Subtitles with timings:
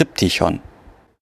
[0.00, 0.60] Triptychon